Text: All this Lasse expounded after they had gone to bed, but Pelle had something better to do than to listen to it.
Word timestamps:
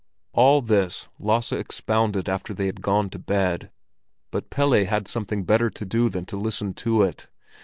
All 0.33 0.63
this 0.63 1.09
Lasse 1.19 1.51
expounded 1.51 2.27
after 2.27 2.55
they 2.55 2.65
had 2.65 2.81
gone 2.81 3.11
to 3.11 3.19
bed, 3.19 3.69
but 4.31 4.49
Pelle 4.49 4.83
had 4.85 5.07
something 5.07 5.43
better 5.43 5.69
to 5.69 5.85
do 5.85 6.09
than 6.09 6.25
to 6.25 6.37
listen 6.37 6.73
to 6.73 7.03
it. 7.03 7.27